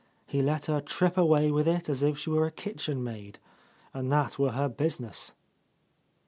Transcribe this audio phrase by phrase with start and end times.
[0.25, 3.37] He let her trip away with it as if she were a kitchen maid,
[3.93, 5.33] and that were her business.